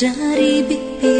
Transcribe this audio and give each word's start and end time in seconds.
dari 0.00 0.64
bibirku 0.64 1.19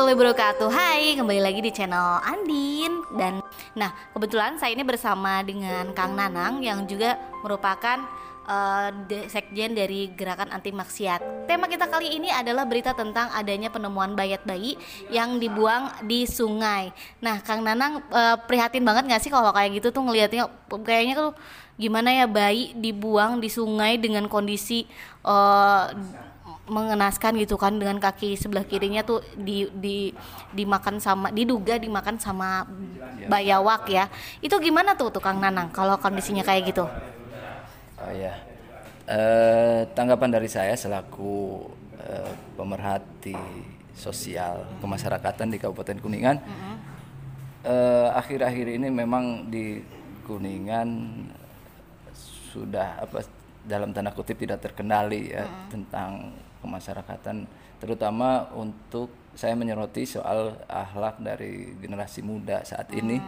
warahmatullahi 0.00 0.32
wabarakatuh 0.32 0.70
Hai, 0.72 1.02
kembali 1.12 1.40
lagi 1.44 1.60
di 1.60 1.68
channel 1.76 2.24
Andin. 2.24 3.04
Dan 3.20 3.44
nah 3.76 3.92
kebetulan 4.16 4.56
saya 4.56 4.72
ini 4.72 4.80
bersama 4.80 5.44
dengan 5.44 5.92
Kang 5.92 6.16
Nanang 6.16 6.64
Yang 6.64 6.96
juga 6.96 7.20
merupakan 7.44 8.00
de- 9.04 9.28
sekjen 9.28 9.76
dari 9.76 10.08
gerakan 10.16 10.56
anti 10.56 10.72
maksiat 10.72 11.44
Tema 11.44 11.68
kita 11.68 11.84
kali 11.84 12.16
ini 12.16 12.32
adalah 12.32 12.64
berita 12.64 12.96
tentang 12.96 13.28
adanya 13.36 13.68
penemuan 13.68 14.16
bayat 14.16 14.40
bayi 14.48 14.80
Yang 15.12 15.36
dibuang 15.36 15.92
di 16.08 16.24
sungai. 16.24 16.96
Nah 17.20 17.44
Kang 17.44 17.60
Nanang 17.60 18.00
eh, 18.00 18.36
prihatin 18.48 18.80
banget 18.80 19.04
gak 19.04 19.20
sih 19.20 19.28
kalau 19.28 19.52
kayak 19.52 19.84
gitu 19.84 19.92
tuh 19.92 20.00
ngelihatnya 20.00 20.48
Kayaknya 20.80 21.14
tuh 21.28 21.30
gimana 21.76 22.08
ya 22.08 22.24
bayi 22.24 22.72
dibuang 22.72 23.36
di 23.36 23.52
sungai 23.52 24.00
dengan 24.00 24.32
kondisi 24.32 24.88
eh, 25.28 25.84
mengenaskan 26.70 27.34
gitu 27.42 27.58
kan 27.58 27.74
dengan 27.76 27.98
kaki 27.98 28.38
sebelah 28.38 28.62
kirinya 28.62 29.02
tuh 29.02 29.20
di 29.34 29.66
di 29.74 30.14
dimakan 30.54 31.02
sama 31.02 31.34
diduga 31.34 31.76
dimakan 31.76 32.16
sama 32.22 32.64
bayawak 33.26 33.90
ya. 33.90 34.06
Itu 34.38 34.62
gimana 34.62 34.94
tuh 34.94 35.10
tukang 35.10 35.42
nanang 35.42 35.74
kalau 35.74 35.98
kondisinya 35.98 36.46
kayak 36.46 36.70
gitu? 36.70 36.86
Oh 38.00 38.12
ya, 38.16 38.32
Eh, 39.10 39.80
tanggapan 39.90 40.30
dari 40.30 40.46
saya 40.46 40.78
selaku 40.78 41.66
eh, 41.98 42.30
pemerhati 42.54 43.34
sosial 43.90 44.62
kemasyarakatan 44.78 45.50
di 45.50 45.58
Kabupaten 45.58 45.98
Kuningan, 45.98 46.38
eh, 47.66 48.08
akhir-akhir 48.14 48.78
ini 48.78 48.86
memang 48.86 49.50
di 49.50 49.82
Kuningan 50.22 50.88
sudah 52.54 53.02
apa 53.02 53.26
dalam 53.66 53.90
tanda 53.90 54.14
kutip 54.14 54.38
tidak 54.38 54.62
terkendali 54.62 55.34
ya 55.34 55.42
tentang 55.74 56.30
kemasyarakatan, 56.60 57.48
terutama 57.80 58.52
untuk 58.54 59.10
saya 59.34 59.56
menyoroti 59.56 60.04
soal 60.04 60.60
akhlak 60.66 61.18
dari 61.22 61.74
generasi 61.78 62.20
muda 62.20 62.62
saat 62.62 62.92
ini, 62.92 63.20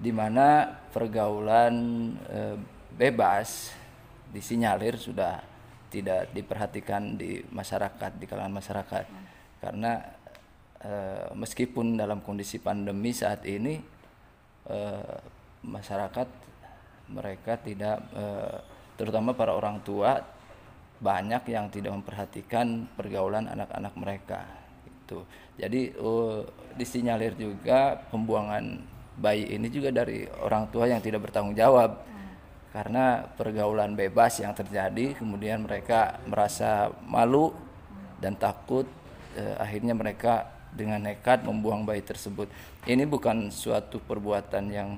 di 0.00 0.12
mana 0.12 0.68
pergaulan 0.92 1.74
eh, 2.28 2.56
bebas 2.96 3.72
disinyalir 4.30 4.96
sudah 4.96 5.42
tidak 5.90 6.30
diperhatikan 6.30 7.18
di 7.18 7.42
masyarakat 7.50 8.14
di 8.16 8.24
kalangan 8.24 8.62
masyarakat. 8.62 9.04
Karena 9.58 9.98
eh, 10.80 11.26
meskipun 11.34 11.98
dalam 11.98 12.22
kondisi 12.22 12.62
pandemi 12.62 13.10
saat 13.10 13.42
ini 13.44 13.76
eh, 14.70 15.16
masyarakat 15.66 16.28
mereka 17.10 17.58
tidak 17.58 17.98
eh, 18.14 18.56
terutama 18.94 19.34
para 19.34 19.52
orang 19.52 19.82
tua 19.82 20.22
banyak 21.00 21.48
yang 21.48 21.72
tidak 21.72 21.96
memperhatikan 21.96 22.84
pergaulan 22.92 23.48
anak-anak 23.48 23.92
mereka 23.96 24.44
itu 24.84 25.24
jadi 25.60 25.92
eh, 25.92 26.40
disinyalir 26.80 27.36
juga 27.36 28.00
pembuangan 28.08 28.80
bayi 29.20 29.52
ini 29.52 29.68
juga 29.68 29.92
dari 29.92 30.24
orang 30.40 30.72
tua 30.72 30.88
yang 30.88 31.04
tidak 31.04 31.28
bertanggung 31.28 31.52
jawab. 31.52 32.08
Karena 32.70 33.26
pergaulan 33.26 33.98
bebas 33.98 34.38
yang 34.38 34.54
terjadi 34.54 35.18
kemudian 35.18 35.66
mereka 35.66 36.22
merasa 36.24 36.88
malu 37.02 37.50
dan 38.22 38.38
takut 38.38 38.86
eh, 39.36 39.56
akhirnya 39.60 39.92
mereka 39.92 40.48
dengan 40.70 41.02
nekat 41.02 41.42
membuang 41.44 41.82
bayi 41.82 42.00
tersebut. 42.00 42.46
Ini 42.86 43.04
bukan 43.04 43.50
suatu 43.50 43.98
perbuatan 44.00 44.70
yang 44.70 44.96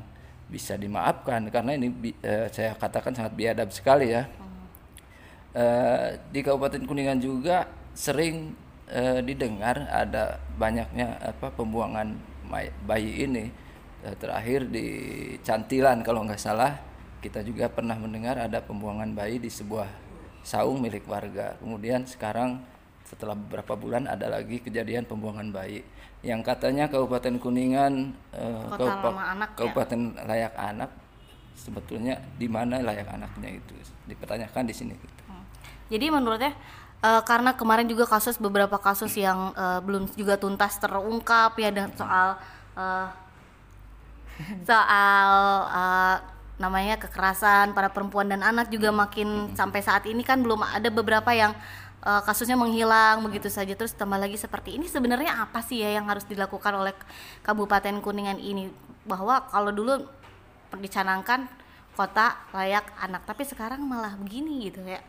bisa 0.52 0.76
dimaafkan 0.76 1.48
karena 1.48 1.80
ini 1.80 2.12
eh, 2.20 2.46
saya 2.52 2.76
katakan 2.76 3.16
sangat 3.16 3.32
biadab 3.32 3.72
sekali 3.72 4.12
ya 4.12 4.28
Eh, 5.52 6.16
di 6.32 6.40
Kabupaten 6.40 6.88
Kuningan 6.88 7.20
juga 7.20 7.68
sering 7.92 8.56
eh, 8.88 9.20
didengar 9.20 9.84
ada 9.92 10.40
banyaknya 10.56 11.20
apa 11.20 11.52
pembuangan 11.52 12.16
bayi 12.84 13.24
ini 13.24 13.52
Eh, 14.02 14.18
terakhir 14.18 14.66
di 14.66 14.86
Cantilan 15.46 16.02
kalau 16.02 16.26
nggak 16.26 16.42
salah 16.42 16.74
kita 17.22 17.38
juga 17.46 17.70
pernah 17.70 17.94
mendengar 17.94 18.34
ada 18.34 18.58
pembuangan 18.58 19.14
bayi 19.14 19.38
di 19.38 19.46
sebuah 19.46 19.86
saung 20.42 20.82
milik 20.82 21.06
warga 21.06 21.54
kemudian 21.62 22.02
sekarang 22.02 22.58
setelah 23.06 23.38
beberapa 23.38 23.78
bulan 23.78 24.10
ada 24.10 24.26
lagi 24.26 24.58
kejadian 24.58 25.06
pembuangan 25.06 25.54
bayi 25.54 25.86
yang 26.26 26.42
katanya 26.42 26.90
Kabupaten 26.90 27.38
Kuningan 27.38 28.10
Anak 29.38 29.48
ya? 29.54 29.56
Kabupaten 29.62 30.00
layak 30.26 30.54
anak 30.58 30.90
sebetulnya 31.54 32.18
di 32.34 32.50
mana 32.50 32.82
layak 32.82 33.06
anaknya 33.06 33.54
itu 33.54 33.78
dipertanyakan 34.10 34.66
di 34.66 34.74
sini 34.74 34.98
gitu. 34.98 35.21
Jadi 35.90 36.06
menurutnya 36.12 36.52
eh, 37.02 37.22
karena 37.26 37.54
kemarin 37.56 37.86
juga 37.88 38.06
kasus 38.06 38.38
beberapa 38.38 38.78
kasus 38.78 39.14
yang 39.18 39.50
eh, 39.56 39.80
belum 39.82 40.10
juga 40.14 40.38
tuntas 40.38 40.78
terungkap 40.78 41.56
ya 41.58 41.70
dan 41.74 41.88
soal 41.96 42.28
eh, 42.78 43.08
soal 44.68 45.32
eh, 45.68 46.16
namanya 46.60 46.94
kekerasan 47.00 47.74
pada 47.74 47.90
perempuan 47.90 48.30
dan 48.30 48.44
anak 48.44 48.70
juga 48.70 48.94
makin 48.94 49.50
sampai 49.58 49.82
saat 49.82 50.06
ini 50.06 50.22
kan 50.22 50.38
belum 50.38 50.62
ada 50.62 50.88
beberapa 50.94 51.34
yang 51.34 51.52
eh, 52.06 52.22
kasusnya 52.22 52.54
menghilang 52.54 53.24
begitu 53.26 53.50
saja. 53.50 53.74
Terus 53.74 53.94
tambah 53.96 54.18
lagi 54.20 54.38
seperti 54.38 54.78
ini 54.78 54.86
sebenarnya 54.86 55.42
apa 55.42 55.60
sih 55.64 55.82
ya 55.82 55.98
yang 55.98 56.06
harus 56.06 56.22
dilakukan 56.28 56.72
oleh 56.76 56.94
Kabupaten 57.42 57.98
Kuningan 57.98 58.38
ini? 58.38 58.70
Bahwa 59.02 59.42
kalau 59.50 59.74
dulu 59.74 60.06
dicanangkan 60.78 61.50
kota 61.92 62.40
layak 62.56 62.88
anak 62.96 63.28
tapi 63.28 63.44
sekarang 63.44 63.84
malah 63.84 64.16
begini 64.16 64.72
gitu 64.72 64.80
ya 64.80 65.00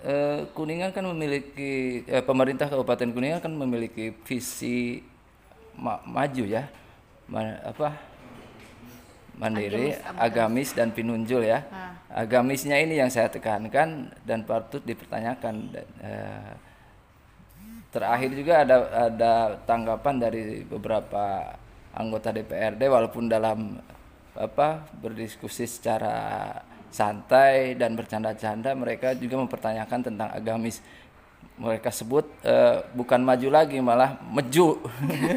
Eh, 0.00 0.48
Kuningan 0.56 0.96
kan 0.96 1.04
memiliki 1.04 2.00
eh, 2.08 2.24
pemerintah 2.24 2.72
Kabupaten 2.72 3.12
Kuningan 3.12 3.44
kan 3.44 3.52
memiliki 3.52 4.16
visi 4.24 5.04
ma- 5.76 6.00
maju 6.08 6.44
ya, 6.48 6.72
Ma- 7.28 7.60
apa 7.60 8.00
mandiri, 9.36 9.92
agamis, 10.16 10.72
dan 10.72 10.88
pinunjul 10.92 11.44
ya. 11.44 11.64
Agamisnya 12.10 12.80
ini 12.80 12.96
yang 12.96 13.12
saya 13.12 13.28
tekankan 13.28 14.08
dan 14.24 14.44
patut 14.44 14.80
dipertanyakan. 14.82 15.54
Dan, 15.68 15.86
eh, 16.00 16.52
terakhir 17.92 18.30
juga 18.32 18.54
ada 18.64 18.76
ada 19.12 19.32
tanggapan 19.68 20.14
dari 20.16 20.62
beberapa 20.64 21.56
anggota 21.92 22.32
DPRD 22.32 22.82
walaupun 22.88 23.28
dalam 23.28 23.80
apa 24.32 24.86
berdiskusi 24.96 25.66
secara 25.66 26.54
santai 26.90 27.78
dan 27.78 27.94
bercanda-canda 27.94 28.74
mereka 28.74 29.14
juga 29.14 29.38
mempertanyakan 29.40 30.00
tentang 30.02 30.28
agamis. 30.30 30.82
Mereka 31.60 31.92
sebut 31.92 32.24
eh, 32.42 32.84
bukan 32.92 33.20
maju 33.20 33.48
lagi 33.52 33.78
malah 33.80 34.16
meju. 34.32 34.80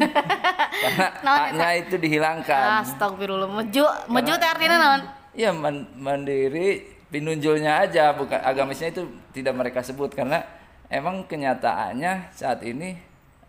Karena 0.84 1.06
haknya 1.22 1.68
itu 1.80 1.96
dihilangkan. 1.96 2.84
Astagfirullah 2.84 3.48
meju 3.48 3.84
meju 4.08 4.32
teh 4.36 4.48
artinya 4.48 4.76
naon? 4.76 5.02
Ya 5.36 5.50
man- 5.52 5.88
mandiri 5.96 6.84
pinunjulnya 7.08 7.84
aja 7.84 8.10
bukan 8.16 8.40
agamisnya 8.40 8.90
itu 8.92 9.04
tidak 9.36 9.54
mereka 9.56 9.80
sebut. 9.84 10.12
Karena 10.12 10.44
emang 10.88 11.24
kenyataannya 11.28 12.32
saat 12.32 12.60
ini 12.64 12.96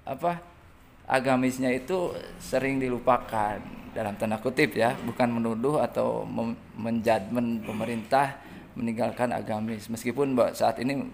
apa 0.05 0.54
agamisnya 1.05 1.69
itu 1.69 2.13
sering 2.41 2.81
dilupakan 2.81 3.61
dalam 3.95 4.17
tanda 4.19 4.41
kutip 4.41 4.75
ya 4.75 4.91
bukan 5.07 5.39
menuduh 5.39 5.79
atau 5.79 6.27
menjudgment 6.75 7.63
pemerintah 7.63 8.35
meninggalkan 8.75 9.31
agamis 9.31 9.87
meskipun 9.87 10.35
saat 10.51 10.83
ini 10.83 11.07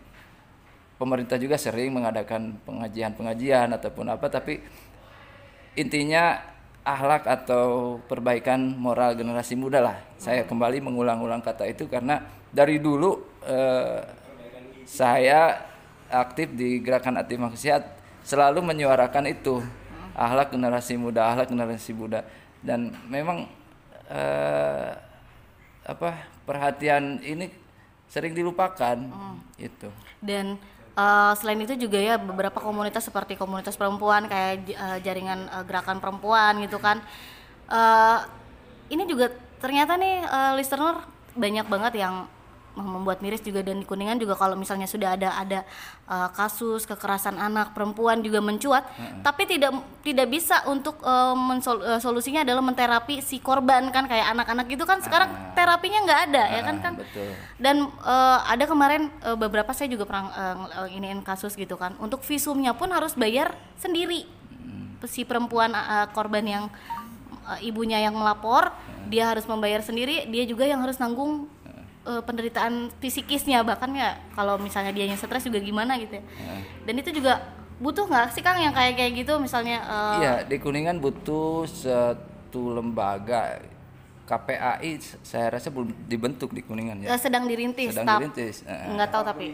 pemerintah 0.98 1.38
juga 1.38 1.62
sering 1.62 1.94
mengadakan 1.94 2.58
pengajian-pengajian 2.66 3.70
ataupun 3.78 4.10
apa 4.10 4.26
tapi 4.34 4.58
intinya 5.78 6.52
akhlak 6.82 7.30
atau 7.30 7.98
perbaikan 8.10 8.58
moral 8.58 9.14
generasi 9.14 9.54
muda 9.54 9.82
lah. 9.82 9.98
Saya 10.18 10.46
kembali 10.50 10.82
mengulang-ulang 10.82 11.46
kata 11.46 11.70
itu 11.70 11.86
karena 11.86 12.26
dari 12.50 12.82
dulu 12.82 13.22
eh, 13.46 14.02
saya 14.90 15.62
aktif 16.10 16.52
di 16.58 16.82
gerakan 16.82 17.22
anti 17.22 17.38
maksiat 17.38 18.02
selalu 18.26 18.66
menyuarakan 18.66 19.26
itu 19.30 19.62
akhlak 20.16 20.52
generasi 20.54 20.96
muda, 21.00 21.32
akhlak 21.32 21.48
generasi 21.50 21.92
muda. 21.96 22.26
Dan 22.62 22.94
memang 23.10 23.50
eh, 24.10 24.92
apa 25.82 26.10
perhatian 26.46 27.18
ini 27.26 27.50
sering 28.12 28.36
dilupakan 28.36 28.98
itu. 29.58 29.90
dan 30.22 30.60
eh, 30.94 31.34
selain 31.40 31.64
itu 31.64 31.74
juga 31.88 31.98
ya 31.98 32.20
beberapa 32.20 32.60
komunitas 32.60 33.08
seperti 33.08 33.40
komunitas 33.40 33.80
perempuan 33.80 34.28
kayak 34.28 34.68
eh, 34.68 35.00
jaringan 35.02 35.48
eh, 35.48 35.64
gerakan 35.66 35.98
perempuan 36.04 36.60
gitu 36.62 36.78
kan. 36.78 37.02
Eh, 37.72 38.20
ini 38.92 39.08
juga 39.08 39.32
ternyata 39.64 39.96
nih 39.96 40.28
eh, 40.28 40.52
listener 40.60 41.02
banyak 41.34 41.66
banget 41.72 41.94
yang 42.04 42.28
membuat 42.72 43.20
miris 43.20 43.44
juga 43.44 43.60
dan 43.60 43.84
di 43.84 43.86
kuningan 43.86 44.16
juga 44.16 44.34
kalau 44.34 44.56
misalnya 44.56 44.88
sudah 44.88 45.20
ada 45.20 45.36
ada 45.36 45.60
eh, 46.08 46.30
kasus 46.32 46.88
kekerasan 46.88 47.36
anak 47.36 47.76
perempuan 47.76 48.24
juga 48.24 48.40
mencuat. 48.40 48.88
Tapi 49.20 49.44
tidak 49.44 49.76
tidak 50.02 50.28
bisa 50.32 50.64
untuk 50.66 51.00
eh, 51.04 51.36
mensol- 51.36 51.84
eh, 51.84 52.00
solusinya 52.00 52.48
adalah 52.48 52.64
menterapi 52.64 53.20
si 53.20 53.44
korban 53.44 53.92
kan 53.92 54.08
kayak 54.08 54.32
anak-anak 54.32 54.66
gitu 54.72 54.88
kan. 54.88 55.04
Sekarang 55.04 55.28
terapinya 55.52 56.00
nggak 56.08 56.22
ada 56.32 56.44
ya 56.48 56.62
kan 56.64 56.76
Ah, 56.76 56.82
kan? 56.82 56.94
betul. 56.96 57.30
dan 57.60 57.76
eh, 57.92 58.40
ada 58.48 58.64
kemarin 58.64 59.12
eh, 59.20 59.36
beberapa 59.36 59.72
saya 59.76 59.92
juga 59.92 60.08
pernah 60.08 60.32
eh, 60.88 60.96
iniin 60.96 61.20
kasus 61.22 61.60
gitu 61.60 61.76
kan. 61.76 62.00
Untuk 62.00 62.24
visumnya 62.24 62.72
pun 62.72 62.88
harus 62.92 63.14
bayar 63.20 63.52
sendiri. 63.76 64.24
Si 65.06 65.28
perempuan 65.28 65.76
eh, 65.76 66.08
korban 66.16 66.46
yang 66.48 66.64
eh, 67.52 67.68
ibunya 67.68 68.00
yang 68.00 68.16
melapor 68.16 68.72
dia 69.12 69.28
harus 69.28 69.44
membayar 69.44 69.84
sendiri 69.84 70.24
dia 70.32 70.48
juga 70.48 70.64
yang 70.64 70.80
harus 70.80 70.96
nanggung 70.96 71.50
eh, 72.04 72.22
penderitaan 72.22 72.74
fisikisnya 72.98 73.62
bahkan 73.62 73.92
ya 73.92 74.16
kalau 74.32 74.58
misalnya 74.58 74.90
dia 74.90 75.06
yang 75.06 75.16
stres 75.16 75.44
juga 75.44 75.58
gimana 75.58 75.96
gitu 75.96 76.16
ya. 76.16 76.24
Dan 76.84 76.96
itu 76.96 77.12
juga 77.12 77.42
butuh 77.78 78.06
nggak 78.06 78.32
sih 78.32 78.40
kang 78.40 78.58
yang 78.58 78.72
kayak 78.72 78.94
kayak 78.96 79.14
gitu? 79.18 79.38
Misalnya 79.38 79.78
eh, 79.80 80.16
Iya, 80.20 80.34
di 80.44 80.58
Kuningan 80.58 80.98
butuh 80.98 81.66
satu 81.66 82.22
lembaga 82.74 83.62
KPAI 84.24 84.92
saya 85.20 85.52
rasa 85.52 85.68
belum 85.68 85.92
dibentuk 86.06 86.50
di 86.50 86.62
Kuningan 86.62 87.02
ya. 87.02 87.10
eh, 87.10 87.20
sedang 87.20 87.44
dirintis 87.44 87.92
Sedang 87.92 88.08
tap- 88.08 88.20
dirintis. 88.20 88.64
eh, 88.64 88.88
nggak 88.90 89.10
tahu 89.10 89.24
tapi. 89.24 89.46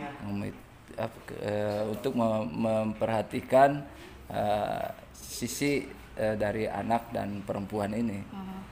Eh, 1.37 1.83
untuk 1.85 2.13
mem- 2.13 2.49
memperhatikan 2.57 3.85
eh, 4.27 4.85
sisi 5.13 5.85
eh, 6.13 6.35
dari 6.35 6.65
anak 6.65 7.11
dan 7.11 7.41
perempuan 7.41 7.91
ini. 7.91 8.21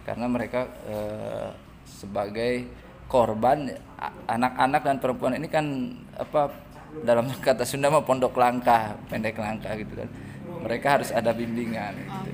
Karena 0.02 0.26
mereka 0.26 0.66
eh, 0.86 1.50
sebagai 1.86 2.66
korban 3.06 3.70
anak-anak 4.26 4.82
dan 4.82 4.96
perempuan 4.98 5.38
ini 5.38 5.48
kan 5.48 5.66
apa 6.16 6.52
dalam 7.02 7.30
kata 7.46 7.64
Sunda 7.64 7.88
mah 7.88 8.02
pondok 8.02 8.36
langkah 8.36 8.98
pendek 9.08 9.38
langkah 9.38 9.74
gitu 9.76 9.94
kan. 9.96 10.10
Mereka 10.66 10.88
harus 11.00 11.10
ada 11.14 11.30
bimbingan 11.30 11.94
gitu. 11.94 12.32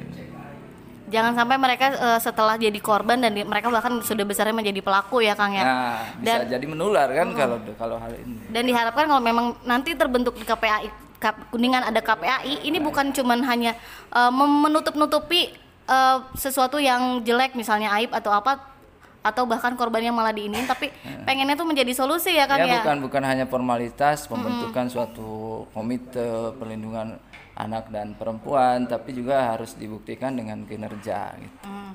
jangan 1.12 1.36
sampai 1.36 1.60
mereka 1.60 1.92
eh, 1.92 2.20
setelah 2.24 2.56
jadi 2.56 2.80
korban 2.80 3.20
dan 3.20 3.36
di- 3.36 3.44
mereka 3.44 3.68
bahkan 3.68 4.00
sudah 4.00 4.24
besarnya 4.24 4.56
menjadi 4.56 4.80
pelaku 4.80 5.20
ya 5.20 5.36
kang 5.36 5.51
ya. 5.51 5.63
Nah 5.68 6.00
bisa 6.16 6.48
jadi 6.48 6.63
menular 6.63 7.12
kan 7.12 7.36
kalau 7.36 7.60
kalau 7.75 8.00
hal 8.00 8.16
ini. 8.16 8.48
Dan 8.48 8.63
diharapkan 8.63 9.12
kalau 9.12 9.20
memang 9.20 9.60
nanti 9.68 9.92
terbentuk 9.92 10.40
di 10.40 10.48
KPAI 10.48 10.88
kuningan 11.51 11.84
ada 11.84 12.00
KPAI 12.00 12.63
ini 12.63 12.80
bukan 12.80 13.12
cuman 13.12 13.44
hanya 13.44 13.75
mem- 14.32 14.72
menutup-nutupi 14.72 15.51
eh, 15.86 16.18
sesuatu 16.40 16.80
yang 16.80 17.20
jelek 17.22 17.60
misalnya 17.60 17.92
aib 18.00 18.16
atau 18.16 18.32
apa 18.32 18.71
atau 19.22 19.46
bahkan 19.46 19.78
korbannya 19.78 20.10
malah 20.10 20.34
diinin 20.34 20.66
tapi 20.66 20.90
pengennya 21.30 21.54
tuh 21.54 21.70
menjadi 21.70 21.94
solusi 21.94 22.34
ya 22.34 22.50
kan 22.50 22.62
ya, 22.62 22.66
ya, 22.66 22.75
bukan 22.82 22.98
bukan 23.06 23.24
hanya 23.24 23.46
formalitas 23.46 24.25
pembentukan 24.25 24.90
suatu 24.90 25.66
komite 25.74 26.58
perlindungan 26.58 27.22
anak 27.62 27.94
dan 27.94 28.18
perempuan 28.18 28.90
tapi 28.90 29.13
juga 29.13 29.54
harus 29.54 29.78
dibuktikan 29.78 30.34
dengan 30.34 30.66
kinerja 30.66 31.38
gitu. 31.38 31.58
Hmm. 31.68 31.94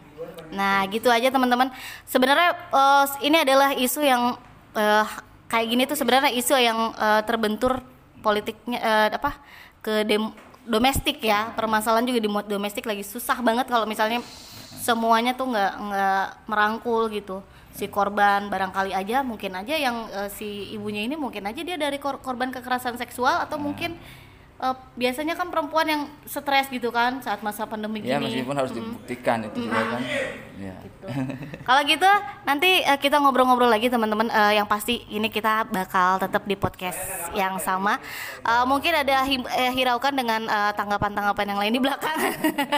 Nah, 0.52 0.86
gitu 0.86 1.10
aja 1.10 1.32
teman-teman. 1.32 1.72
Sebenarnya 2.06 2.54
eh, 2.70 3.06
ini 3.26 3.36
adalah 3.42 3.74
isu 3.74 4.00
yang 4.04 4.38
eh, 4.76 5.06
kayak 5.50 5.66
gini 5.66 5.82
tuh 5.88 5.98
sebenarnya 5.98 6.30
isu 6.30 6.54
yang 6.54 6.94
eh, 6.94 7.22
terbentur 7.26 7.82
politiknya 8.22 8.78
eh, 8.78 9.08
apa 9.16 9.38
ke 9.82 10.06
dem- 10.06 10.34
domestik 10.66 11.18
ya. 11.22 11.50
Permasalahan 11.56 12.06
juga 12.06 12.20
di 12.22 12.30
domestik 12.30 12.86
lagi 12.86 13.02
susah 13.02 13.38
banget 13.42 13.66
kalau 13.66 13.88
misalnya 13.88 14.22
semuanya 14.76 15.32
tuh 15.32 15.48
nggak 15.48 15.72
nggak 15.80 16.24
merangkul 16.46 17.08
gitu. 17.08 17.40
Si 17.72 17.88
korban 17.88 18.48
barangkali 18.48 18.92
aja 18.92 19.20
mungkin 19.20 19.52
aja 19.52 19.74
yang 19.74 20.08
eh, 20.08 20.28
si 20.28 20.46
ibunya 20.70 21.02
ini 21.02 21.12
mungkin 21.14 21.44
aja 21.44 21.60
dia 21.60 21.76
dari 21.76 21.96
kor- 21.96 22.20
korban 22.20 22.48
kekerasan 22.48 22.96
seksual 22.96 23.36
atau 23.38 23.56
mungkin 23.56 23.92
eh, 24.56 24.74
biasanya 24.94 25.34
kan 25.34 25.48
perempuan 25.48 25.84
yang 25.84 26.02
stres 26.24 26.68
gitu 26.68 26.88
kan 26.88 27.20
saat 27.20 27.40
masa 27.40 27.64
pandemi 27.64 28.00
Ya 28.00 28.16
gini. 28.16 28.32
meskipun 28.32 28.56
harus 28.56 28.72
dibuktikan 28.72 29.44
itu 29.44 29.60
juga 29.62 29.80
kan. 29.90 30.00
Ya. 30.56 30.72
Kalau 31.68 31.80
gitu 31.84 32.08
nanti 32.48 32.80
eh, 32.80 32.98
kita 32.98 33.20
ngobrol-ngobrol 33.20 33.68
lagi 33.68 33.92
teman-teman. 33.92 34.32
Eh, 34.32 34.56
yang 34.56 34.64
pasti 34.64 35.04
ini 35.12 35.28
kita 35.28 35.68
bakal 35.68 36.16
tetap 36.16 36.48
di 36.48 36.56
podcast 36.56 36.96
yang 37.36 37.60
sama. 37.60 38.00
Eh, 38.40 38.64
mungkin 38.64 38.96
ada 38.96 39.20
him- 39.28 39.48
eh, 39.52 39.72
hiraukan 39.76 40.16
dengan 40.16 40.48
tanggapan-tanggapan 40.72 41.46
yang 41.52 41.60
lain 41.60 41.72
di 41.76 41.80
belakang. 41.84 42.16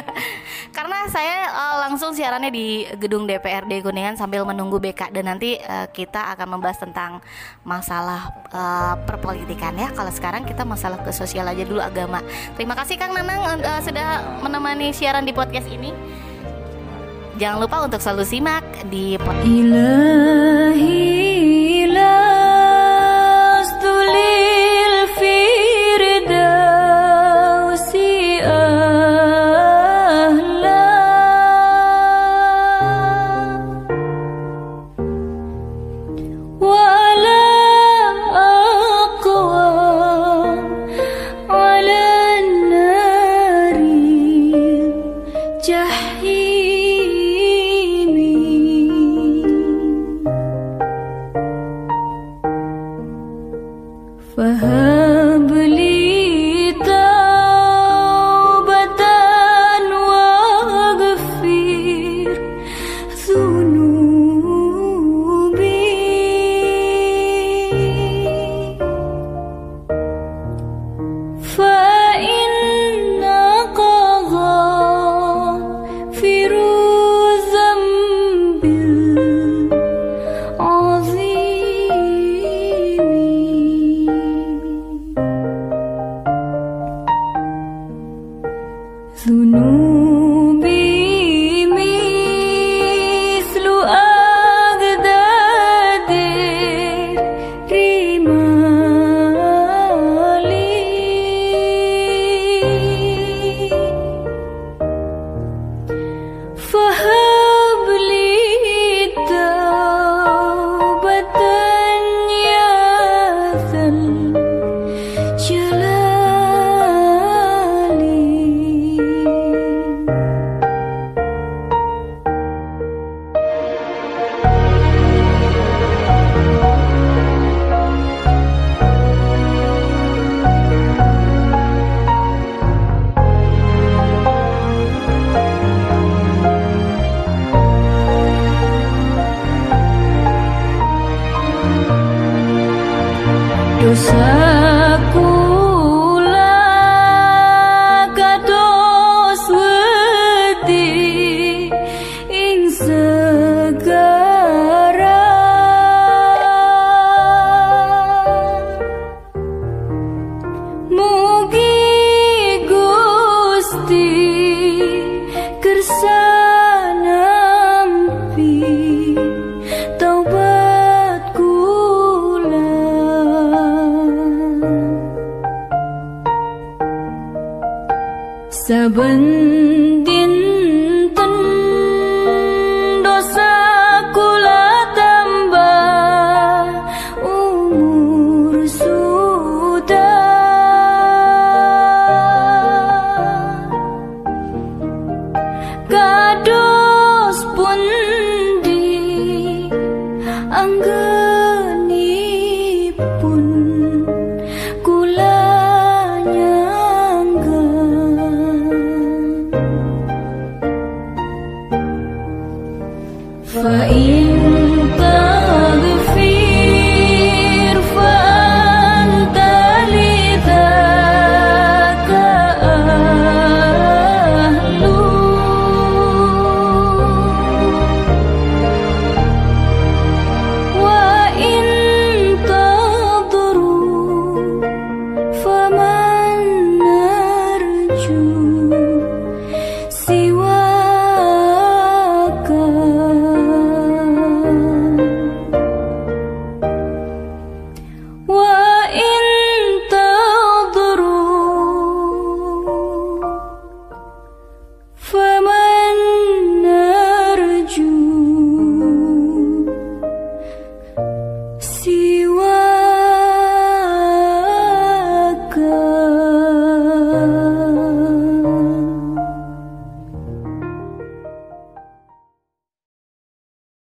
Karena 0.76 1.06
saya 1.06 1.38
eh, 1.54 1.76
langsung 1.87 2.11
siarannya 2.12 2.50
di 2.50 2.82
gedung 2.99 3.30
DPRD 3.30 3.87
Kuningan 3.87 4.18
sambil 4.18 4.42
menunggu 4.42 4.82
BK 4.82 5.14
dan 5.14 5.30
nanti 5.30 5.54
eh, 5.56 5.87
kita 5.94 6.35
akan 6.35 6.58
membahas 6.58 6.82
tentang 6.82 7.23
masalah 7.62 8.35
eh, 8.50 8.94
perpolitikan 9.06 9.78
ya. 9.78 9.94
Kalau 9.94 10.11
sekarang 10.11 10.42
kita 10.42 10.66
masalah 10.66 10.99
ke 10.99 11.14
sosial 11.14 11.47
aja 11.47 11.62
dulu 11.62 11.78
agama. 11.78 12.26
Terima 12.58 12.75
kasih 12.75 12.99
Kang 12.99 13.14
Nanang 13.14 13.62
eh, 13.62 13.80
sudah 13.87 14.42
menemani 14.42 14.90
siaran 14.90 15.23
di 15.23 15.30
podcast 15.30 15.70
ini. 15.70 16.26
Jangan 17.38 17.59
lupa 17.62 17.87
untuk 17.87 18.02
selalu 18.02 18.26
simak 18.26 18.66
di 18.90 19.14
Ilahi 19.47 21.27